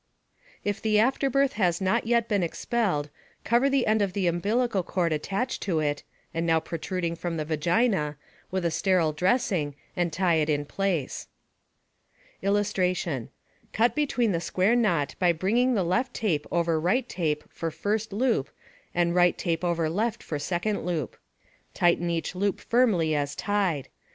If 0.63 0.81
the 0.81 0.97
afterbirth 0.97 1.53
has 1.53 1.79
not 1.79 2.07
yet 2.07 2.27
been 2.27 2.41
expelled, 2.41 3.11
cover 3.43 3.69
the 3.69 3.85
end 3.85 4.01
of 4.01 4.13
the 4.13 4.25
umbilical 4.25 4.81
cord 4.81 5.13
attached 5.13 5.61
to 5.61 5.79
it 5.79 6.01
(and 6.33 6.43
now 6.43 6.59
protruding 6.59 7.15
from 7.15 7.37
the 7.37 7.45
vagina) 7.45 8.17
with 8.49 8.65
a 8.65 8.71
sterile 8.71 9.13
dressing 9.13 9.75
and 9.95 10.11
tie 10.11 10.37
it 10.37 10.49
in 10.49 10.65
place. 10.65 11.27
[Illustration: 12.41 13.29
Cut 13.73 13.93
between 13.93 14.31
the 14.31 14.41
square 14.41 14.75
knot 14.75 15.13
by 15.19 15.31
bringing 15.33 15.75
the 15.75 15.83
left 15.83 16.15
tape 16.15 16.47
over 16.51 16.79
right 16.79 17.07
tape 17.07 17.43
for 17.51 17.69
first 17.69 18.11
loop 18.11 18.49
and 18.95 19.13
right 19.13 19.37
tape 19.37 19.63
over 19.63 19.87
left 19.87 20.23
for 20.23 20.39
second 20.39 20.83
loop. 20.83 21.15
Tighten 21.75 22.09
each 22.09 22.33
loop 22.33 22.59
firmly 22.59 23.13
as 23.13 23.35
tied. 23.35 23.87